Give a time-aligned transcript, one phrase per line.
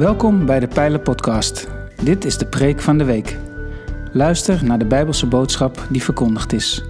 [0.00, 1.68] Welkom bij de Pijlen Podcast.
[2.02, 3.36] Dit is de preek van de week.
[4.12, 6.84] Luister naar de Bijbelse boodschap die verkondigd is.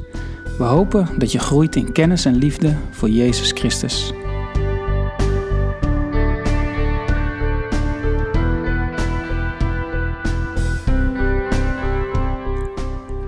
[0.58, 4.12] We hopen dat je groeit in kennis en liefde voor Jezus Christus.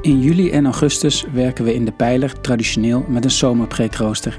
[0.00, 4.38] In juli en augustus werken we in de Pijler traditioneel met een zomerpreekrooster.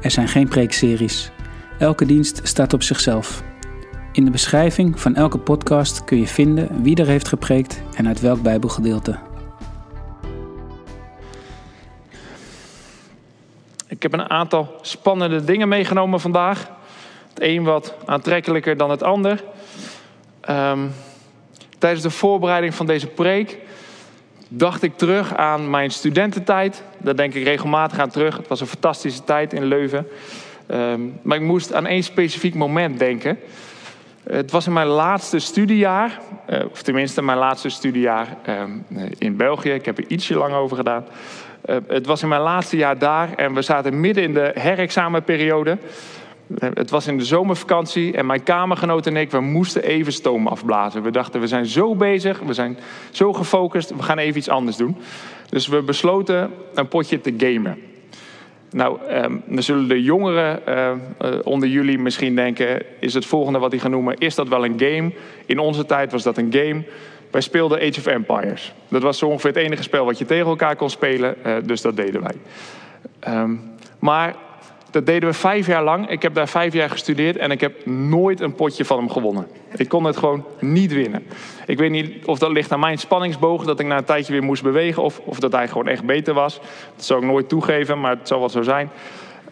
[0.00, 1.30] Er zijn geen preekseries.
[1.78, 3.47] Elke dienst staat op zichzelf.
[4.18, 8.20] In de beschrijving van elke podcast kun je vinden wie er heeft gepreekt en uit
[8.20, 9.18] welk Bijbelgedeelte.
[13.88, 16.68] Ik heb een aantal spannende dingen meegenomen vandaag.
[17.28, 19.44] Het een wat aantrekkelijker dan het ander.
[20.40, 20.86] Ehm,
[21.78, 23.58] tijdens de voorbereiding van deze preek
[24.48, 26.82] dacht ik terug aan mijn studententijd.
[26.98, 28.36] Daar denk ik regelmatig aan terug.
[28.36, 30.06] Het was een fantastische tijd in Leuven.
[30.66, 33.38] Ehm, maar ik moest aan één specifiek moment denken.
[34.30, 38.70] Het was in mijn laatste studiejaar, eh, of tenminste mijn laatste studiejaar ehm,
[39.18, 39.70] in België.
[39.70, 41.04] Ik heb er ietsje lang over gedaan.
[41.60, 45.78] Eh, het was in mijn laatste jaar daar en we zaten midden in de herexamenperiode.
[46.58, 50.46] Eh, het was in de zomervakantie en mijn kamergenoot en ik, we moesten even stoom
[50.46, 51.02] afblazen.
[51.02, 52.78] We dachten, we zijn zo bezig, we zijn
[53.10, 54.96] zo gefocust, we gaan even iets anders doen.
[55.48, 57.78] Dus we besloten een potje te gamen.
[58.70, 58.98] Nou,
[59.46, 60.90] dan zullen de jongeren uh,
[61.22, 64.64] uh, onder jullie misschien denken: is het volgende wat die gaan noemen, is dat wel
[64.64, 65.12] een game?
[65.46, 66.82] In onze tijd was dat een game.
[67.30, 68.72] Wij speelden Age of Empires.
[68.88, 71.80] Dat was zo ongeveer het enige spel wat je tegen elkaar kon spelen, uh, dus
[71.80, 72.34] dat deden wij.
[73.34, 73.60] Um,
[73.98, 74.34] maar
[74.90, 76.08] dat deden we vijf jaar lang.
[76.08, 79.46] Ik heb daar vijf jaar gestudeerd en ik heb nooit een potje van hem gewonnen.
[79.76, 81.26] Ik kon het gewoon niet winnen.
[81.66, 84.42] Ik weet niet of dat ligt aan mijn spanningsboog, dat ik na een tijdje weer
[84.42, 86.60] moest bewegen, of, of dat hij gewoon echt beter was.
[86.96, 88.90] Dat zou ik nooit toegeven, maar het zal wel zo zijn.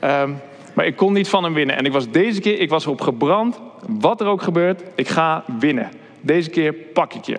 [0.05, 0.41] Um,
[0.75, 1.77] maar ik kon niet van hem winnen.
[1.77, 3.61] En ik was deze keer, ik was erop gebrand.
[3.87, 5.91] Wat er ook gebeurt, ik ga winnen.
[6.21, 7.39] Deze keer pak ik je.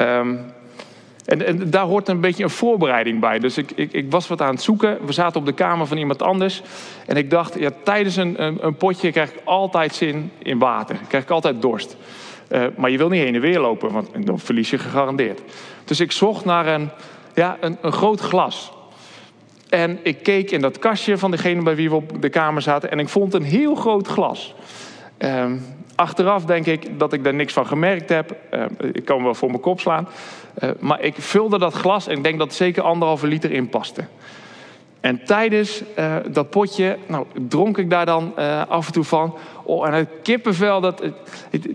[0.00, 0.51] Um,
[1.24, 3.38] en, en, daar hoort een beetje een voorbereiding bij.
[3.38, 5.06] Dus ik, ik, ik, was wat aan het zoeken.
[5.06, 6.62] We zaten op de kamer van iemand anders.
[7.06, 10.96] En ik dacht, ja, tijdens een, een, potje krijg ik altijd zin in water.
[11.08, 11.96] Krijg ik altijd dorst.
[12.50, 15.40] Uh, maar je wil niet heen en weer lopen, want dan verlies je gegarandeerd.
[15.84, 16.90] Dus ik zocht naar een,
[17.34, 18.72] ja, een, een groot glas.
[19.68, 22.90] En ik keek in dat kastje van degene bij wie we op de kamer zaten.
[22.90, 24.54] En ik vond een heel groot glas.
[25.18, 25.44] Uh,
[26.02, 28.36] Achteraf denk ik dat ik daar niks van gemerkt heb.
[28.54, 30.08] Uh, ik kan wel voor mijn kop slaan.
[30.62, 33.68] Uh, maar ik vulde dat glas en ik denk dat er zeker anderhalve liter in
[33.68, 34.04] paste.
[35.02, 38.36] En tijdens uh, dat potje nou, dronk ik daar dan
[38.68, 39.34] af en toe van.
[39.64, 41.02] Oh, en het kippenvel, dat,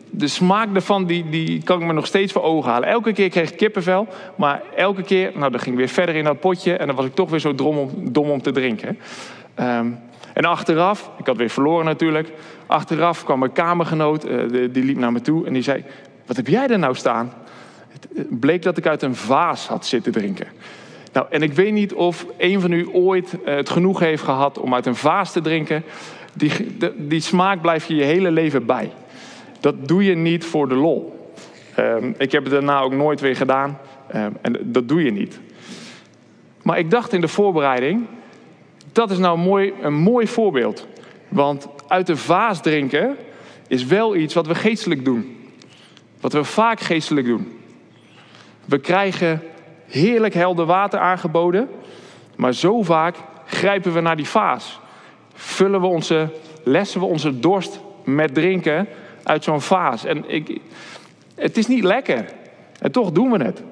[0.10, 2.90] de smaak daarvan, die, die kan ik me nog steeds voor ogen halen.
[2.90, 6.24] Elke keer kreeg ik kippenvel, maar elke keer, nou dan ging ik weer verder in
[6.24, 6.78] dat potje.
[6.78, 9.00] En dan was ik toch weer zo dom om, dom om te drinken.
[9.60, 10.00] Um,
[10.38, 12.32] en achteraf, ik had weer verloren natuurlijk.
[12.66, 15.84] Achteraf kwam mijn kamergenoot, uh, die liep naar me toe en die zei:
[16.26, 17.34] Wat heb jij er nou staan?
[17.88, 20.48] Het eh, bleek dat ik uit een vaas had zitten drinken.
[21.14, 24.60] Nou, en ik weet niet of een van u ooit uh, het genoeg heeft gehad
[24.60, 25.84] om uit een vaas te drinken.
[26.34, 26.52] Die,
[26.98, 28.92] die smaak blijf je je hele leven bij.
[29.60, 31.32] Dat doe je niet voor de lol.
[31.80, 33.80] Um, ik heb het daarna ook nooit weer gedaan.
[34.16, 35.40] Um, en dat doe je niet.
[36.62, 38.06] Maar ik dacht in de voorbereiding,
[38.92, 40.88] dat is nou mooi, een mooi voorbeeld.
[41.28, 43.16] Want uit de vaas drinken
[43.68, 45.38] is wel iets wat we geestelijk doen.
[46.20, 47.60] Wat we vaak geestelijk doen.
[48.66, 49.42] We krijgen
[49.88, 51.70] heerlijk helder water aangeboden.
[52.36, 53.16] Maar zo vaak
[53.46, 54.80] grijpen we naar die vaas.
[55.34, 56.30] Vullen we onze,
[56.64, 58.88] lessen we onze dorst met drinken
[59.24, 60.06] uit zo'n vaas.
[60.06, 60.62] En ik,
[61.36, 62.26] het is niet lekker.
[62.80, 63.64] En toch doen we het.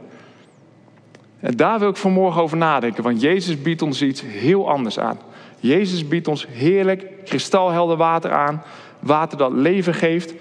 [1.40, 5.20] En daar wil ik vanmorgen over nadenken, want Jezus biedt ons iets heel anders aan.
[5.60, 8.64] Jezus biedt ons heerlijk kristalhelder water aan,
[9.00, 10.34] water dat leven geeft.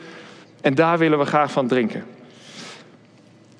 [0.61, 2.05] En daar willen we graag van drinken.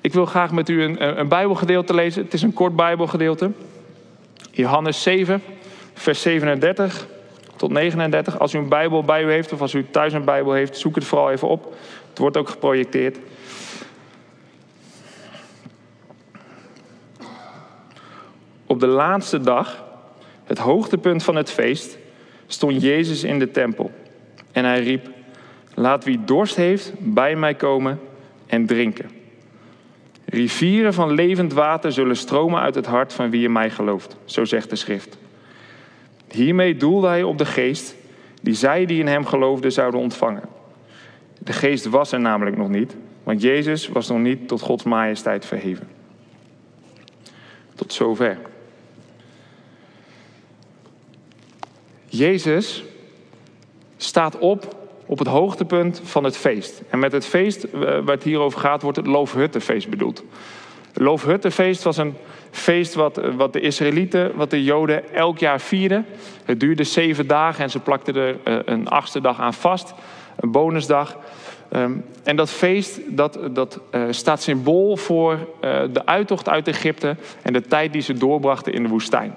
[0.05, 2.23] Ik wil graag met u een, een Bijbelgedeelte lezen.
[2.23, 3.51] Het is een kort Bijbelgedeelte.
[4.51, 5.41] Johannes 7,
[5.93, 7.07] vers 37
[7.55, 8.39] tot 39.
[8.39, 10.95] Als u een Bijbel bij u heeft of als u thuis een Bijbel heeft, zoek
[10.95, 11.75] het vooral even op.
[12.09, 13.17] Het wordt ook geprojecteerd.
[18.65, 19.83] Op de laatste dag,
[20.43, 21.97] het hoogtepunt van het feest,
[22.47, 23.91] stond Jezus in de tempel.
[24.51, 25.09] En hij riep:
[25.73, 27.99] Laat wie dorst heeft bij mij komen
[28.45, 29.14] en drinken.
[30.35, 34.45] Rivieren van levend water zullen stromen uit het hart van wie in mij gelooft, zo
[34.45, 35.17] zegt de schrift.
[36.31, 37.95] Hiermee doelde hij op de geest
[38.41, 40.43] die zij die in hem geloofden zouden ontvangen.
[41.37, 45.45] De geest was er namelijk nog niet, want Jezus was nog niet tot Gods majesteit
[45.45, 45.87] verheven.
[47.75, 48.37] Tot zover.
[52.05, 52.83] Jezus
[53.97, 56.81] staat op op het hoogtepunt van het feest.
[56.89, 60.23] En met het feest eh, waar het hier over gaat, wordt het Loofhuttenfeest bedoeld.
[60.93, 62.15] Het Loofhuttenfeest was een
[62.51, 66.05] feest wat, wat de Israëlieten, wat de Joden elk jaar vierden.
[66.45, 69.93] Het duurde zeven dagen en ze plakten er eh, een achtste dag aan vast,
[70.39, 71.17] een bonusdag.
[71.69, 71.91] Ehm,
[72.23, 73.79] en dat feest dat, dat
[74.09, 75.37] staat symbool voor
[75.91, 79.35] de uittocht uit Egypte en de tijd die ze doorbrachten in de woestijn.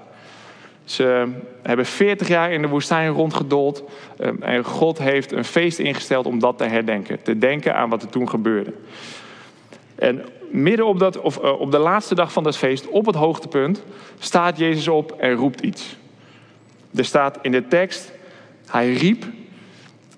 [0.90, 1.32] Ze
[1.62, 3.82] hebben 40 jaar in de woestijn rondgedold
[4.20, 7.23] um, en God heeft een feest ingesteld om dat te herdenken.
[7.23, 8.73] Te denken aan wat er toen gebeurde.
[9.94, 13.14] En midden op, dat, of, uh, op de laatste dag van dat feest, op het
[13.14, 13.85] hoogtepunt,
[14.19, 15.96] staat Jezus op en roept iets.
[16.94, 18.12] Er staat in de tekst,
[18.67, 19.25] hij riep,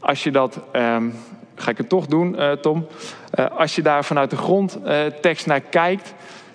[0.00, 0.60] als je dat...
[0.72, 1.14] Um,
[1.54, 2.86] ga ik het toch doen, uh, Tom.
[3.38, 6.14] Uh, als je daar vanuit de grondtekst uh, naar kijkt,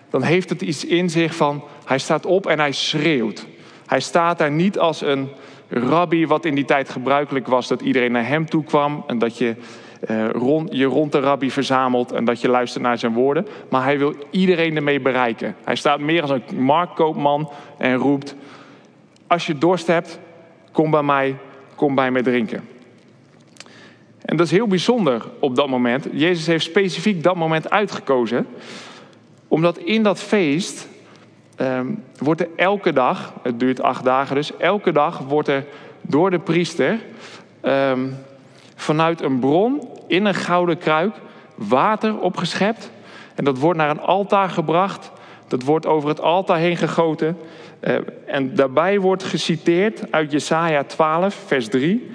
[0.10, 3.46] dan heeft het iets in zich van hij staat op en hij schreeuwt.
[3.86, 5.30] Hij staat daar niet als een
[5.70, 9.38] rabbi, wat in die tijd gebruikelijk was, dat iedereen naar hem toe kwam en dat
[9.38, 9.56] je
[10.32, 13.48] rond, je rond de rabbi verzamelt en dat je luistert naar zijn woorden.
[13.70, 15.56] Maar hij wil iedereen ermee bereiken.
[15.64, 18.36] Hij staat meer als een marktkoopman en roept:
[19.28, 20.20] Als je dorst hebt,
[20.72, 21.38] kom bij mij,
[21.76, 22.68] kom bij me drinken.
[24.26, 26.08] En dat is heel bijzonder op dat moment.
[26.12, 28.48] Jezus heeft specifiek dat moment uitgekozen,
[29.48, 30.88] omdat in dat feest
[31.58, 35.66] um, wordt er elke dag, het duurt acht dagen dus, elke dag wordt er
[36.02, 37.00] door de priester
[37.62, 38.16] um,
[38.76, 41.16] vanuit een bron in een gouden kruik
[41.56, 42.92] water opgeschept.
[43.36, 45.12] En dat wordt naar een altaar gebracht.
[45.48, 47.38] Dat wordt over het altaar heen gegoten.
[47.82, 52.12] Uh, en daarbij wordt geciteerd uit Jesaja 12, vers 3.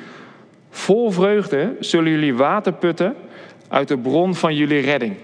[0.70, 3.14] Vol vreugde zullen jullie water putten
[3.68, 5.14] uit de bron van jullie redding.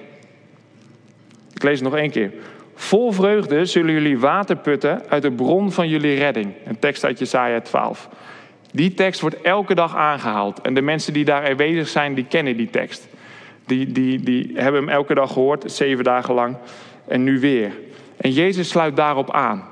[1.55, 2.33] Ik lees het nog één keer.
[2.79, 6.53] Vol vreugde zullen jullie water putten uit de bron van jullie redding.
[6.65, 8.09] Een tekst uit Jesaja 12.
[8.73, 10.61] Die tekst wordt elke dag aangehaald.
[10.61, 13.09] En de mensen die daar aanwezig zijn, die kennen die tekst.
[13.67, 16.57] Die, die, die hebben hem elke dag gehoord, zeven dagen lang.
[17.09, 17.73] En nu weer.
[18.17, 19.65] En Jezus sluit daarop aan.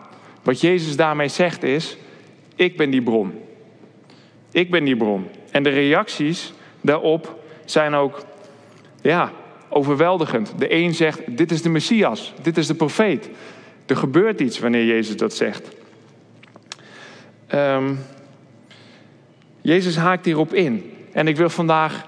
[0.42, 1.96] Wat Jezus daarmee zegt is,
[2.56, 3.32] ik ben die bron.
[4.52, 5.28] Ik ben die bron.
[5.50, 8.24] En de reacties daarop zijn ook
[9.02, 9.32] ja,
[9.74, 10.52] overweldigend.
[10.58, 13.28] De een zegt: Dit is de messias, dit is de profeet.
[13.86, 15.68] Er gebeurt iets wanneer Jezus dat zegt.
[17.54, 17.98] Um,
[19.60, 20.92] Jezus haakt hierop in.
[21.12, 22.06] En ik wil vandaag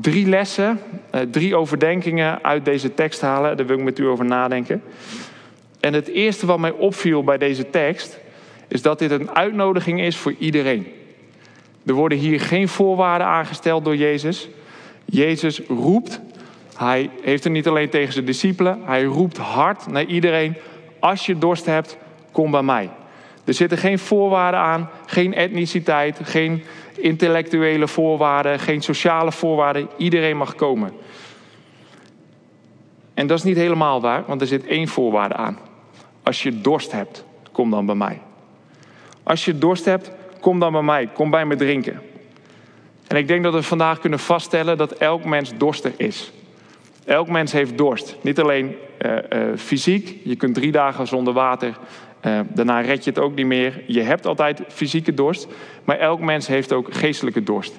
[0.00, 0.80] drie lessen,
[1.14, 3.56] uh, drie overdenkingen uit deze tekst halen.
[3.56, 4.82] Daar wil ik met u over nadenken.
[5.80, 8.18] En het eerste wat mij opviel bij deze tekst
[8.68, 10.86] is dat dit een uitnodiging is voor iedereen.
[11.86, 14.48] Er worden hier geen voorwaarden aangesteld door Jezus.
[15.04, 16.20] Jezus roept.
[16.76, 18.80] Hij heeft het niet alleen tegen zijn discipelen.
[18.84, 20.56] Hij roept hard naar iedereen.
[20.98, 21.96] Als je dorst hebt,
[22.32, 22.90] kom bij mij.
[23.44, 24.90] Er zitten geen voorwaarden aan.
[25.06, 26.18] Geen etniciteit.
[26.22, 26.62] Geen
[26.96, 28.58] intellectuele voorwaarden.
[28.58, 29.88] Geen sociale voorwaarden.
[29.96, 30.92] Iedereen mag komen.
[33.14, 35.58] En dat is niet helemaal waar, want er zit één voorwaarde aan.
[36.22, 38.20] Als je dorst hebt, kom dan bij mij.
[39.22, 40.10] Als je dorst hebt,
[40.40, 42.00] kom dan bij mij, kom bij me drinken.
[43.06, 46.32] En ik denk dat we vandaag kunnen vaststellen dat elk mens dorstig is.
[47.04, 48.16] Elk mens heeft dorst.
[48.20, 51.76] Niet alleen uh, uh, fysiek, je kunt drie dagen zonder water,
[52.26, 53.82] uh, daarna red je het ook niet meer.
[53.86, 55.46] Je hebt altijd fysieke dorst,
[55.84, 57.78] maar elk mens heeft ook geestelijke dorst.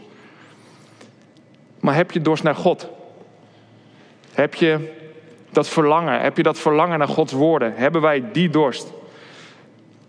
[1.80, 2.90] Maar heb je dorst naar God?
[4.34, 4.94] Heb je
[5.50, 6.22] dat verlangen?
[6.22, 7.74] Heb je dat verlangen naar Gods woorden?
[7.76, 8.94] Hebben wij die dorst?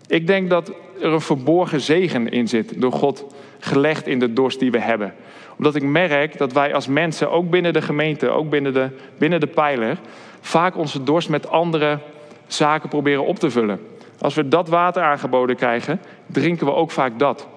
[0.07, 0.69] Ik denk dat
[1.01, 3.25] er een verborgen zegen in zit door God
[3.59, 5.13] gelegd in de dorst die we hebben.
[5.57, 9.39] Omdat ik merk dat wij als mensen, ook binnen de gemeente, ook binnen de, binnen
[9.39, 9.97] de pijler,
[10.41, 11.99] vaak onze dorst met andere
[12.47, 13.79] zaken proberen op te vullen.
[14.19, 17.47] Als we dat water aangeboden krijgen, drinken we ook vaak dat.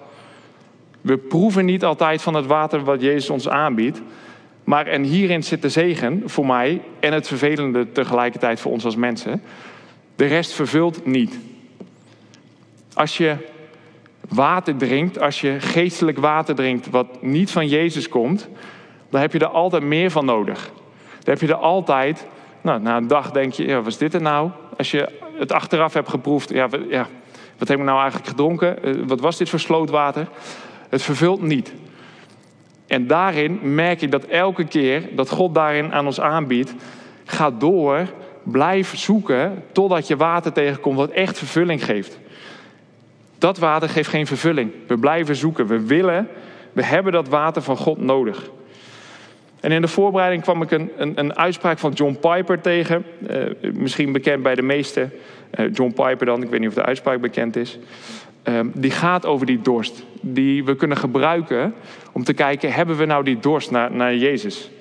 [1.01, 4.01] We proeven niet altijd van het water wat Jezus ons aanbiedt.
[4.63, 8.95] Maar en hierin zit de zegen voor mij en het vervelende tegelijkertijd voor ons als
[8.95, 9.41] mensen.
[10.15, 11.39] De rest vervult niet.
[12.93, 13.35] Als je
[14.31, 18.49] water drinkt, als je geestelijk water drinkt wat niet van Jezus komt,
[19.09, 20.71] dan heb je er altijd meer van nodig.
[21.09, 22.27] Dan heb je er altijd,
[22.61, 24.49] nou, na een dag denk je, ja, wat is dit er nou?
[24.77, 27.07] Als je het achteraf hebt geproefd, ja, wat, ja,
[27.57, 28.83] wat heb ik nou eigenlijk gedronken?
[28.83, 30.27] Eh, wat was dit voor slootwater?
[30.89, 31.73] Het vervult niet.
[32.87, 36.73] En daarin merk ik dat elke keer dat God daarin aan ons aanbiedt,
[37.25, 38.07] ga door,
[38.43, 42.19] blijf zoeken totdat je water tegenkomt wat echt vervulling geeft.
[43.41, 44.71] Dat water geeft geen vervulling.
[44.87, 45.67] We blijven zoeken.
[45.67, 46.27] We willen,
[46.73, 48.49] we hebben dat water van God nodig.
[49.59, 53.05] En in de voorbereiding kwam ik een, een, een uitspraak van John Piper tegen.
[53.29, 55.11] Uh, misschien bekend bij de meesten.
[55.59, 57.79] Uh, John Piper dan, ik weet niet of de uitspraak bekend is.
[58.43, 60.03] ehm, die gaat over die dorst.
[60.21, 61.73] Die we kunnen gebruiken
[62.11, 64.71] om te kijken, hebben we nou die dorst naar, naar Jezus?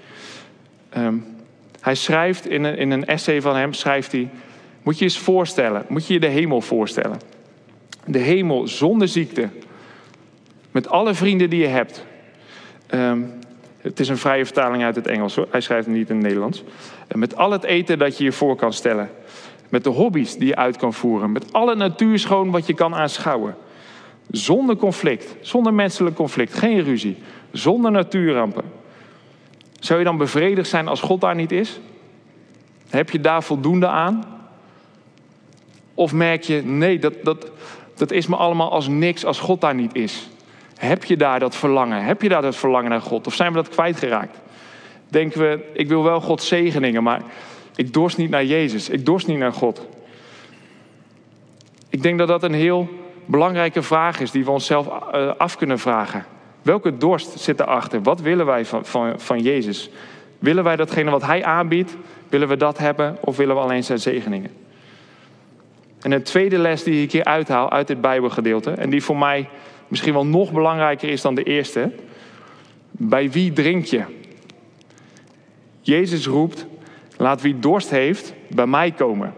[1.81, 4.29] Hij schrijft in een, in een essay van hem, schrijft hij,
[4.83, 7.38] moet je eens voorstellen, moet je je de hemel voorstellen.
[8.11, 9.49] De hemel zonder ziekte,
[10.71, 12.05] met alle vrienden die je hebt.
[12.87, 13.21] Ehm,
[13.81, 15.47] het is een vrije vertaling uit het Engels, hoor.
[15.50, 16.64] hij schrijft het niet in het Nederlands.
[17.14, 19.11] met al het eten dat je je voor kan stellen.
[19.69, 21.33] Met de hobby's die je uit kan voeren.
[21.33, 23.57] Met alle natuurschoon wat je kan aanschouwen.
[24.31, 27.17] Zonder conflict, zonder menselijk conflict, geen ruzie.
[27.52, 28.64] Zonder natuurrampen.
[29.81, 31.81] Zou je dan bevredigd zijn als God daar niet is?
[32.88, 34.25] Heb je daar voldoende aan?
[35.95, 37.50] Of merk je, nee, dat, dat,
[38.00, 40.28] dat is me allemaal als niks als God daar niet is?
[40.76, 42.04] Heb je daar dat verlangen?
[42.04, 43.26] Heb je daar dat verlangen naar God?
[43.26, 44.38] Of zijn we dat kwijtgeraakt?
[45.09, 47.23] Denken we, ik wil wel Gods zegeningen, maar
[47.75, 48.88] ik dorst niet naar Jezus.
[48.88, 49.87] Ik dorst niet naar God.
[51.88, 52.88] Ik denk dat dat een heel
[53.25, 56.25] belangrijke vraag is die we onszelf eh, af kunnen vragen.
[56.62, 58.02] Welke dorst zit erachter?
[58.02, 59.90] Wat willen wij van, van, van Jezus?
[60.38, 61.97] Willen wij datgene wat Hij aanbiedt?
[62.28, 64.50] Willen we dat hebben of willen we alleen zijn zegeningen?
[66.00, 69.49] En een tweede les die ik hier uithaal uit dit Bijbelgedeelte, en die voor mij
[69.88, 71.92] misschien wel nog belangrijker is dan de eerste.
[72.90, 74.02] Bij wie drink je?
[75.80, 76.66] Jezus roept:
[77.16, 79.35] Laat wie dorst heeft bij mij komen.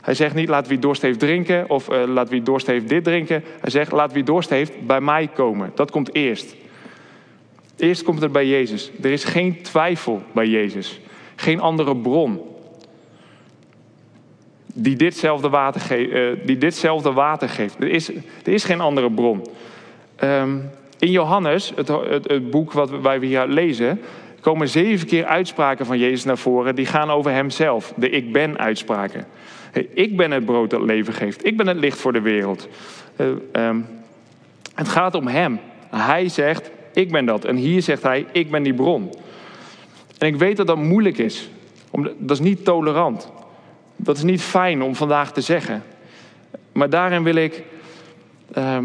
[0.00, 3.04] Hij zegt niet laat wie dorst heeft drinken of uh, laat wie dorst heeft dit
[3.04, 3.44] drinken.
[3.60, 5.72] Hij zegt laat wie dorst heeft bij mij komen.
[5.74, 6.56] Dat komt eerst.
[7.76, 8.90] Eerst komt het bij Jezus.
[9.02, 11.00] Er is geen twijfel bij Jezus.
[11.36, 12.40] Geen andere bron
[14.74, 17.76] die ditzelfde water, ge uh, die ditzelfde water geeft.
[17.80, 18.08] Er is,
[18.44, 19.46] er is geen andere bron.
[20.24, 24.00] Um, in Johannes, het, het, boek wat wij hier lezen,
[24.40, 26.74] komen zeven keer uitspraken van Jezus naar voren.
[26.74, 27.92] Die gaan over hemzelf.
[27.96, 29.26] De ik ben uitspraken.
[29.94, 31.46] Ik ben het brood dat leven geeft.
[31.46, 32.68] Ik ben het licht voor de wereld.
[33.16, 33.26] Uh,
[33.66, 33.86] um,
[34.74, 35.60] het gaat om hem.
[35.88, 37.44] Hij zegt, ik ben dat.
[37.44, 39.10] En hier zegt hij, ik ben die bron.
[40.18, 41.50] En ik weet dat dat moeilijk is.
[42.18, 43.30] Dat is niet tolerant.
[44.02, 45.82] Dat is niet fijn om vandaag te zeggen.
[46.72, 47.62] Maar daarin wil ik.
[48.58, 48.78] Uh,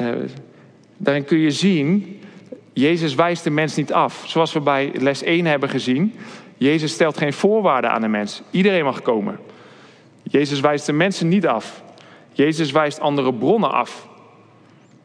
[0.00, 0.14] uh,
[0.96, 2.20] daarin kun je zien.
[2.72, 4.24] Jezus wijst de mens niet af.
[4.26, 6.14] Zoals we bij les 1 hebben gezien.
[6.56, 8.42] Jezus stelt geen voorwaarden aan de mens.
[8.50, 9.38] Iedereen mag komen.
[10.22, 11.82] Jezus wijst de mensen niet af.
[12.32, 14.08] Jezus wijst andere bronnen af.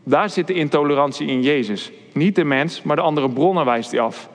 [0.03, 1.91] Daar zit de intolerantie in Jezus.
[2.13, 4.29] Niet de mens, maar de andere bronnen wijst hij af.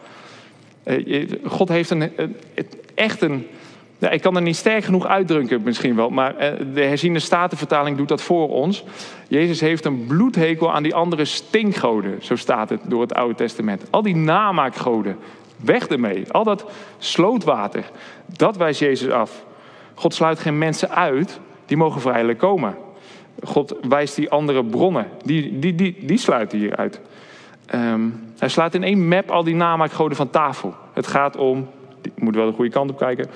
[0.85, 2.13] Uh, God heeft een,
[2.95, 3.47] echt een
[4.05, 7.97] ja, ik kan er niet sterk genoeg uitdrukken misschien wel, maar eh, de herziende statenvertaling
[7.97, 8.85] doet dat voor ons.
[9.29, 13.85] Jezus heeft een bloedhekel aan die andere stinkgoden, zo staat het door het Oude Testament.
[13.91, 15.17] Al die namaakgoden,
[15.57, 16.33] weg ermee.
[16.33, 17.85] Al dat slootwater,
[18.27, 19.45] dat wijst Jezus af.
[19.95, 22.77] God sluit geen mensen uit, die mogen vrijelijk komen.
[23.43, 27.01] God wijst die andere bronnen, die, die, die, die sluit hij hier uit.
[27.75, 30.75] Um, hij slaat in één map al die namaakgoden van tafel.
[30.93, 31.69] Het gaat om,
[32.03, 33.31] ik moet wel de goede kant op kijken,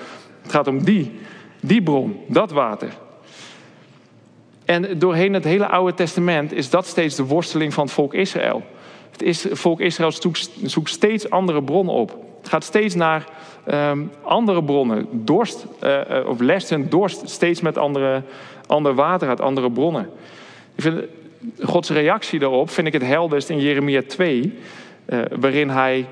[0.49, 1.19] het gaat om die,
[1.59, 2.89] die bron, dat water.
[4.65, 8.63] En doorheen het hele Oude Testament is dat steeds de worsteling van het volk Israël.
[9.11, 10.11] Het, is, volk Israël
[10.63, 12.17] zoekt, steeds andere bronnen op.
[12.39, 13.27] Het gaat steeds naar
[13.71, 15.07] um, andere bronnen.
[15.11, 18.23] Dorst, uh, of lest en dorst steeds met andere,
[18.67, 20.09] ander water uit andere bronnen.
[20.75, 21.01] Ik vind,
[21.61, 24.53] Gods reactie daarop vind ik het helderst in Jeremia 2.
[25.05, 26.05] Uh, waarin hij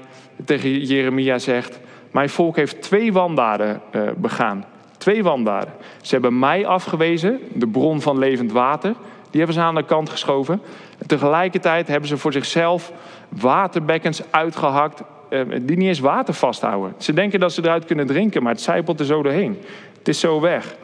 [0.45, 1.79] tegen Jeremia zegt...
[2.17, 4.65] Mijn volk heeft twee wandaden uh, begaan.
[4.97, 5.73] Twee wandaden.
[6.01, 8.93] Ze hebben mij afgewezen, de bron van levend water.
[9.29, 10.61] Die hebben ze aan de kant geschoven.
[10.97, 12.91] En tegelijkertijd hebben ze voor zichzelf
[13.29, 15.01] waterbekkens uitgehakt.
[15.29, 16.93] Uh, die niet eens water vasthouden.
[16.97, 19.57] Ze denken dat ze eruit kunnen drinken, maar het zijpelt er zo doorheen.
[19.97, 20.75] Het is zo weg.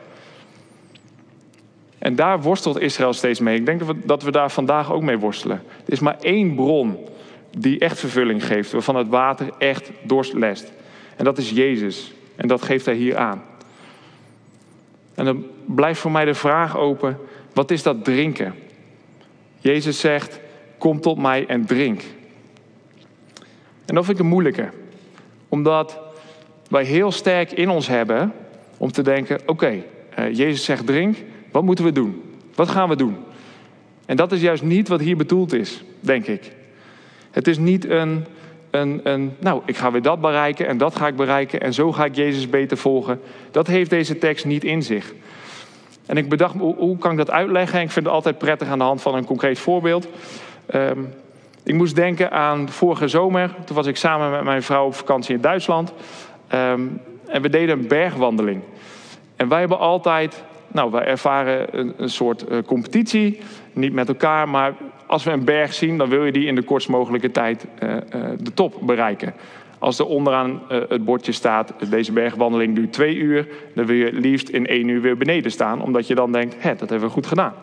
[1.99, 3.55] En daar worstelt Israël steeds mee.
[3.59, 5.61] Ik denk dat we daar vandaag ook mee worstelen.
[5.85, 6.97] Er is maar één bron
[7.57, 10.73] die echt vervulling geeft, waarvan het water echt dorst lest.
[11.15, 12.13] En dat is Jezus.
[12.35, 13.43] En dat geeft hij hier aan.
[15.15, 17.17] En dan blijft voor mij de vraag open:
[17.53, 18.55] wat is dat drinken?
[19.59, 20.39] Jezus zegt:
[20.77, 22.01] Kom tot mij en drink.
[23.85, 24.69] En dat vind ik een moeilijke.
[25.49, 25.99] Omdat
[26.69, 28.33] wij heel sterk in ons hebben
[28.77, 29.83] om te denken: oké,
[30.19, 31.17] uh, Jezus zegt drink,
[31.51, 32.21] wat moeten we doen?
[32.55, 33.17] Wat gaan we doen?
[34.05, 36.51] En dat is juist niet wat hier bedoeld is, denk ik.
[37.31, 38.25] Het is niet een
[38.73, 42.05] een, nou, ik ga weer dat bereiken en dat ga ik bereiken en zo ga
[42.05, 43.21] ik Jezus beter volgen.
[43.51, 45.13] Dat heeft deze tekst niet in zich.
[46.05, 47.81] En ik bedacht, hoe, hoe kan ik dat uitleggen?
[47.81, 50.07] ik vind het altijd prettig aan de hand van een concreet voorbeeld.
[50.75, 51.13] Um,
[51.63, 53.55] ik moest denken aan vorige zomer.
[53.65, 55.93] Toen was ik samen met mijn vrouw op vakantie in Duitsland.
[56.53, 58.61] Um, en we deden een bergwandeling.
[59.35, 63.39] En wij hebben altijd Nou, we ervaren een, een soort uh, competitie.
[63.73, 64.73] Niet met elkaar, maar
[65.13, 67.89] als we een berg zien, dan wil je die in de kortst mogelijke tijd uh,
[67.89, 67.99] uh,
[68.39, 69.33] de top bereiken.
[69.79, 74.49] Als er onderaan het bordje staat, deze bergwandeling duurt twee uur, dan wil je liefst
[74.49, 77.27] in één uur weer beneden staan, omdat je dan denkt, hé, dat hebben we goed
[77.27, 77.53] gedaan.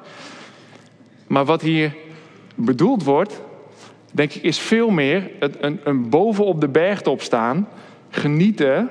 [1.26, 1.94] Maar wat hier
[2.54, 3.42] bedoeld wordt,
[4.12, 7.68] denk ik, is veel meer een, een, een bovenop de bergtop staan,
[8.10, 8.88] genieten,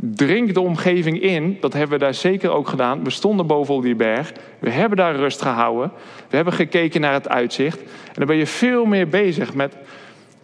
[0.00, 1.56] drink de omgeving in.
[1.60, 3.04] Dat hebben we daar zeker ook gedaan.
[3.04, 5.92] We stonden bovenop die berg, we hebben daar rust gehouden,
[6.28, 7.78] we hebben gekeken naar het uitzicht.
[7.80, 9.76] En dan ben je veel meer bezig met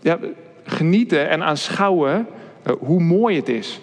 [0.00, 0.18] ja,
[0.64, 2.26] genieten en aanschouwen
[2.66, 3.80] uh, hoe mooi het is.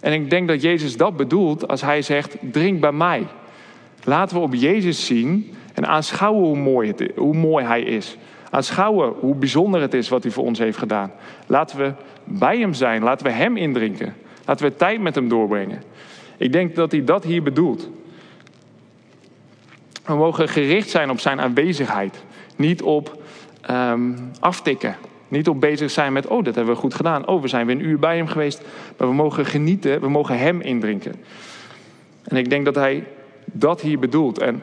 [0.00, 3.26] En ik denk dat Jezus dat bedoelt als hij zegt: drink bij mij.
[4.04, 8.16] Laten we op Jezus zien en aanschouwen hoe mooi, het, hoe mooi Hij is.
[8.50, 11.12] Aanschouwen hoe bijzonder het is wat Hij voor ons heeft gedaan.
[11.46, 11.92] Laten we
[12.24, 13.02] bij Hem zijn.
[13.02, 14.14] Laten we Hem indrinken.
[14.46, 15.82] Laten we tijd met Hem doorbrengen.
[16.36, 17.88] Ik denk dat Hij dat hier bedoelt.
[20.04, 22.24] We mogen gericht zijn op Zijn aanwezigheid.
[22.56, 23.22] Niet op
[23.70, 24.96] um, aftikken.
[25.28, 27.26] Niet op bezig zijn met, oh, dat hebben we goed gedaan.
[27.26, 28.62] Oh, we zijn weer een uur bij Hem geweest.
[28.96, 30.00] Maar we mogen genieten.
[30.00, 31.14] We mogen Hem indrinken.
[32.24, 33.04] En ik denk dat Hij
[33.44, 34.38] dat hier bedoelt.
[34.38, 34.62] En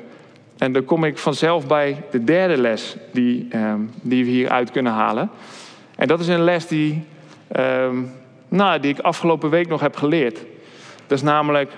[0.63, 4.91] en dan kom ik vanzelf bij de derde les die, um, die we hieruit kunnen
[4.91, 5.29] halen.
[5.95, 7.03] En dat is een les die,
[7.57, 8.11] um,
[8.55, 10.39] nou, die ik afgelopen week nog heb geleerd.
[11.07, 11.71] Dat is namelijk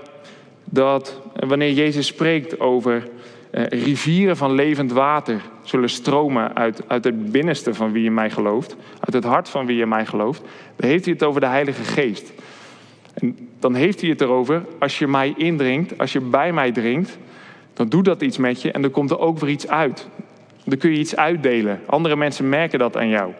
[0.64, 3.04] dat wanneer Jezus spreekt over
[3.52, 8.30] uh, rivieren van levend water zullen stromen uit, uit het binnenste van wie in mij
[8.30, 10.42] gelooft, uit het hart van wie in mij gelooft,
[10.76, 12.34] dan heeft hij het over de Heilige Geest.
[13.14, 17.18] En dan heeft hij het erover, als je mij indringt, als je bij mij drinkt,
[17.74, 20.08] dan doet dat iets met je en dan komt er ook weer iets uit.
[20.66, 21.82] Dan kun je iets uitdelen.
[21.86, 23.32] Andere mensen merken dat aan jou.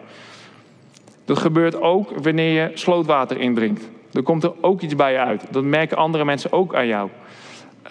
[1.26, 3.88] Dat gebeurt ook wanneer je slootwater indrinkt.
[4.10, 5.42] Dan komt er ook iets bij je uit.
[5.50, 7.08] Dat merken andere mensen ook aan jou.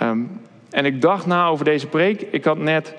[0.01, 0.39] Um,
[0.69, 2.21] en ik dacht na over deze preek.
[2.21, 2.95] Ik had net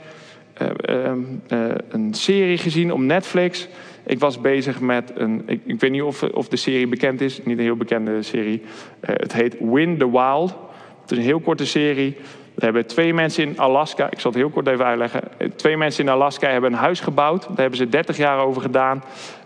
[0.62, 1.12] uh, uh,
[1.48, 3.68] uh, een serie gezien op Netflix.
[4.06, 5.42] Ik was bezig met een.
[5.46, 7.40] Ik, ik weet niet of, of, de serie bekend is.
[7.44, 8.62] Niet een heel bekende serie.
[9.00, 10.54] het heet Win the Wild.
[11.02, 12.16] Het is een heel korte serie.
[12.56, 15.22] We hebben twee mensen in Alaska, ik zal het heel kort even uitleggen.
[15.56, 17.42] Twee mensen in Alaska hebben een huis gebouwd.
[17.42, 19.02] Daar hebben ze 30 jaar over gedaan.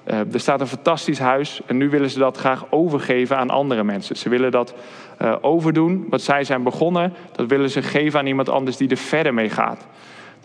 [0.06, 3.84] Uh, er staat een fantastisch huis en nu willen ze dat graag overgeven aan andere
[3.84, 4.16] mensen.
[4.16, 4.74] Ze willen dat
[5.22, 8.96] uh, overdoen, wat zij zijn begonnen, dat willen ze geven aan iemand anders die er
[8.96, 9.86] verder mee gaat.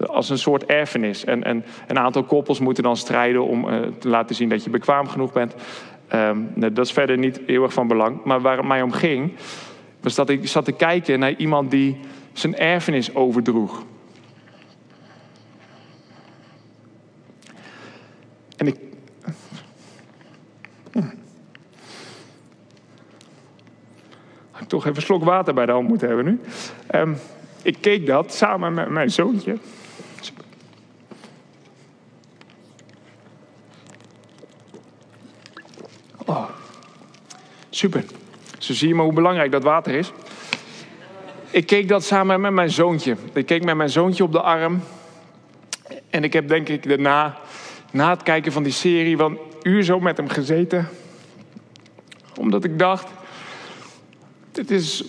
[0.07, 1.25] Als een soort erfenis.
[1.25, 4.69] En, en een aantal koppels moeten dan strijden om uh, te laten zien dat je
[4.69, 5.55] bekwaam genoeg bent.
[6.13, 8.23] Um, dat is verder niet heel erg van belang.
[8.23, 9.33] Maar waar het mij om ging,
[10.01, 11.99] was dat ik zat te kijken naar iemand die
[12.33, 13.83] zijn erfenis overdroeg.
[18.57, 18.75] En ik.
[20.91, 20.99] Hm.
[24.51, 26.39] Had ik toch even een slok water bij de hand moeten hebben nu.
[26.91, 27.17] Um,
[27.61, 29.57] ik keek dat samen met mijn zoontje.
[36.25, 36.49] Oh,
[37.69, 38.03] super.
[38.57, 40.11] Zo zie je maar hoe belangrijk dat water is.
[41.49, 43.15] Ik keek dat samen met mijn zoontje.
[43.33, 44.81] Ik keek met mijn zoontje op de arm.
[46.09, 47.37] En ik heb denk ik daarna,
[47.91, 50.89] na het kijken van die serie, wel een uur zo met hem gezeten.
[52.39, 53.09] Omdat ik dacht,
[54.55, 55.03] dit is...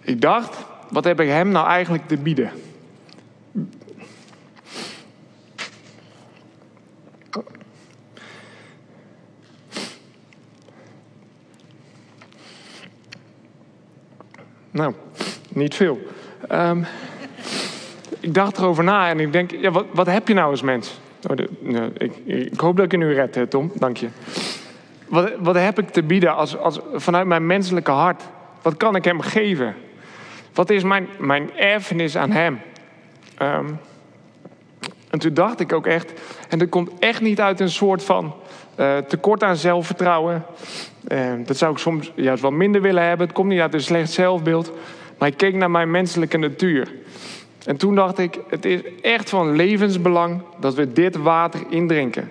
[0.00, 0.56] Ik dacht,
[0.90, 2.50] wat heb ik hem nou eigenlijk te bieden?
[14.70, 14.94] Nou,
[15.48, 16.00] niet veel.
[16.52, 16.86] Um,
[18.20, 21.00] ik dacht erover na en ik denk, ja, wat, wat heb je nou als mens?
[21.30, 23.72] Oh, nou, ik, ik, hoop dat ik je nu red, Tom.
[23.74, 24.08] Dank je.
[25.08, 28.22] Wat, wat heb ik te bieden als, als, vanuit mijn menselijke hart?
[28.62, 29.74] Wat kan ik hem geven?
[30.54, 32.60] Wat is mijn, mijn erfenis aan hem?
[33.42, 33.78] Um,
[35.10, 36.12] en toen dacht ik ook echt,
[36.48, 38.34] en dat komt echt niet uit een soort van
[38.78, 40.44] uh, tekort aan zelfvertrouwen.
[41.08, 43.26] Uh, dat zou ik soms juist wel minder willen hebben.
[43.26, 44.72] Het komt niet uit een slecht zelfbeeld.
[45.18, 46.92] Maar ik keek naar mijn menselijke natuur.
[47.64, 52.30] En toen dacht ik, het is echt van levensbelang dat we dit water indrinken.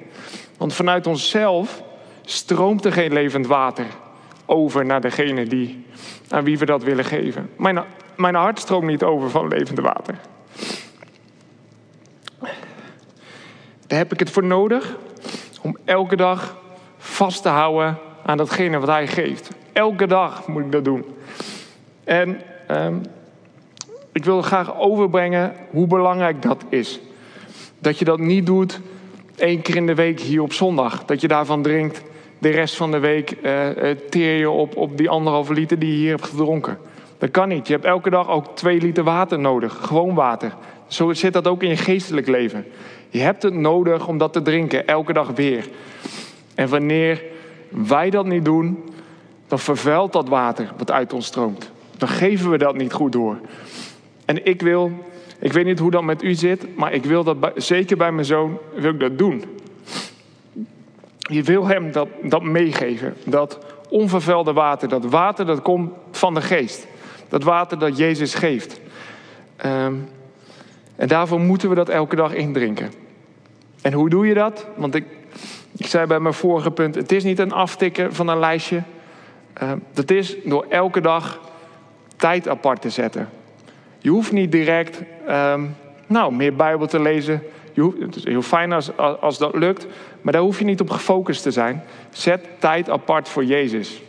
[0.57, 1.83] Want vanuit onszelf
[2.25, 3.85] stroomt er geen levend water
[4.45, 5.85] over naar degene die,
[6.29, 7.49] aan wie we dat willen geven.
[7.57, 7.83] Mijn,
[8.15, 10.19] mijn hart stroomt niet over van levend water.
[13.87, 14.97] Daar heb ik het voor nodig
[15.61, 16.57] om elke dag
[16.97, 19.49] vast te houden aan datgene wat hij geeft.
[19.73, 21.05] Elke dag moet ik dat doen.
[22.03, 23.01] En um,
[24.11, 26.99] ik wil graag overbrengen hoe belangrijk dat is.
[27.79, 28.79] Dat je dat niet doet
[29.35, 31.05] één keer in de week hier op zondag.
[31.05, 32.01] Dat je daarvan drinkt
[32.45, 33.67] de rest van de week uh,
[34.09, 36.77] teer je op, op die anderhalve liter die je hier hebt gedronken.
[37.17, 37.67] Dat kan niet.
[37.67, 39.77] Je hebt elke dag ook twee liter water nodig.
[39.81, 40.55] Gewoon water.
[40.87, 42.65] Zo zit dat ook in je geestelijk leven.
[43.09, 45.69] Je hebt het nodig om dat te drinken, elke dag weer.
[46.55, 47.23] En wanneer
[47.69, 48.83] wij dat niet doen,
[49.47, 51.71] dan vervuilt dat water wat uit ons stroomt.
[51.97, 53.37] Dan geven we dat niet goed door.
[54.25, 54.91] En ik wil,
[55.39, 58.25] ik weet niet hoe dat met u zit, maar ik wil dat zeker bij mijn
[58.25, 59.43] zoon, wil ik dat doen.
[61.31, 63.15] Je wil hem dat, dat meegeven.
[63.25, 63.59] Dat
[63.89, 66.87] onvervuilde water, dat water dat komt van de geest.
[67.29, 68.79] Dat water dat Jezus geeft.
[69.65, 70.07] Um,
[70.95, 72.91] en daarvoor moeten we dat elke dag indrinken.
[73.81, 74.67] En hoe doe je dat?
[74.75, 75.05] Want ik,
[75.77, 78.83] ik zei bij mijn vorige punt: het is niet een aftikken van een lijstje.
[79.63, 81.39] Uh, dat is door elke dag
[82.15, 83.29] tijd apart te zetten.
[83.99, 85.75] Je hoeft niet direct um,
[86.07, 87.43] nou, meer Bijbel te lezen.
[87.75, 89.87] Je hoeft, het is heel fijn als, als dat lukt,
[90.21, 91.83] maar daar hoef je niet op gefocust te zijn.
[92.09, 94.01] Zet tijd apart voor Jezus.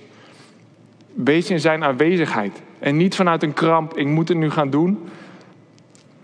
[1.14, 2.62] Wees in zijn aanwezigheid.
[2.78, 5.08] En niet vanuit een kramp, ik moet het nu gaan doen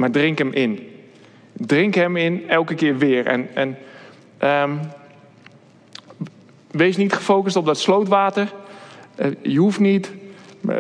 [0.03, 0.89] maar drink hem in.
[1.53, 3.27] Drink hem in elke keer weer.
[3.27, 3.77] En, en
[4.43, 4.81] um,
[6.71, 8.53] wees niet gefocust op dat slootwater.
[9.17, 10.13] Uh, je hoeft niet,
[10.69, 10.77] uh,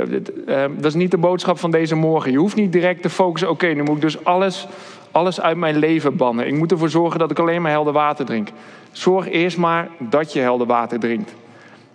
[0.46, 2.33] uh, dat is niet de boodschap van deze morgen.
[2.33, 3.51] Je hoeft niet direct te focussen.
[3.51, 4.66] Oké, nu moet ik dus alles,
[5.12, 6.46] alles uit mijn leven bannen.
[6.46, 8.48] Ik moet ervoor zorgen dat ik alleen maar helder water drink.
[8.92, 11.35] Zorg eerst maar dat je helder water drinkt.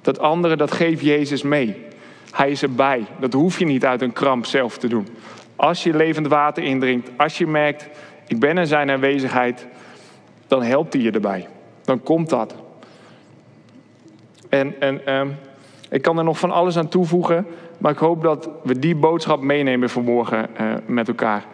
[0.01, 1.85] Dat andere, dat geeft Jezus mee.
[2.31, 3.05] Hij is erbij.
[3.19, 5.07] Dat hoef je niet uit een kramp zelf te doen.
[5.55, 7.89] Als je levend water indringt, als je merkt,
[8.27, 9.67] ik ben in zijn aanwezigheid,
[10.47, 11.47] dan helpt hij je erbij.
[11.83, 12.55] Dan komt dat.
[14.49, 15.35] En, en um,
[15.89, 17.45] ik kan er nog van alles aan toevoegen,
[17.77, 21.45] maar ik hoop dat we die boodschap meenemen vanmorgen uh, met elkaar.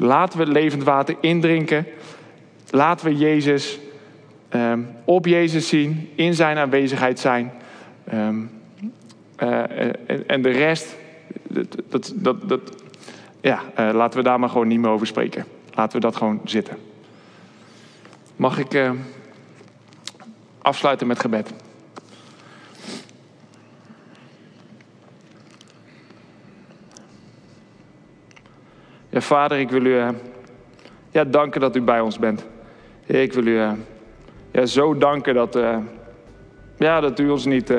[0.00, 1.86] Laten we levend water indrinken.
[2.70, 3.78] Laten we Jezus
[4.50, 7.52] um, op Jezus zien, in zijn aanwezigheid zijn.
[8.14, 8.50] Um,
[9.42, 9.60] uh,
[10.06, 10.96] en, en, de rest,
[11.88, 12.60] dat, dat, dat,
[13.40, 15.44] ja, uh, laten we daar maar gewoon niet meer over spreken.
[15.74, 16.76] Laten we dat gewoon zitten.
[18.36, 18.90] Mag ik uh,
[20.62, 21.52] afsluiten met gebed?
[29.20, 30.08] Ja, vader, ik wil u uh,
[31.10, 32.46] ja, danken dat u bij ons bent.
[33.06, 33.60] Ik wil u
[34.50, 35.58] ja, zo danken dat,
[36.78, 37.74] ja, dat u ons niet,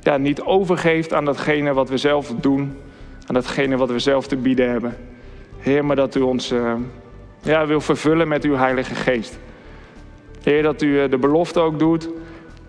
[0.00, 2.78] ja, niet overgeeft aan datgene wat we zelf doen
[3.26, 4.96] aan datgene wat we zelf te bieden hebben.
[5.58, 6.52] Heer, maar dat u ons
[7.42, 9.38] ja, wil vervullen met uw Heilige Geest.
[10.42, 12.10] Heer, dat u de belofte ook doet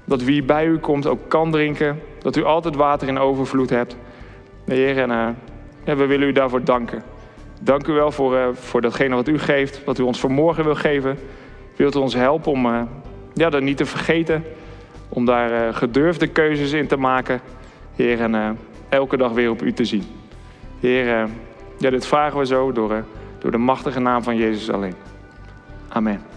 [0.05, 2.01] dat wie bij u komt ook kan drinken.
[2.19, 3.97] Dat u altijd water in overvloed hebt.
[4.65, 5.35] Heer, en
[5.85, 7.03] ja, we willen u daarvoor danken.
[7.61, 11.17] Dank u wel voor, voor datgene wat u geeft, wat u ons vanmorgen wil geven.
[11.75, 12.87] Wilt u ons helpen om
[13.33, 14.43] ja, dat niet te vergeten.
[15.09, 17.39] Om daar gedurfde keuzes in te maken.
[17.95, 18.57] Heer, en
[18.89, 20.03] elke dag weer op u te zien.
[20.79, 21.29] Heer, eh,
[21.77, 22.97] ja, dit vragen we zo door, eh,
[23.39, 24.95] door de machtige naam van Jezus alleen.
[25.87, 26.36] Amen.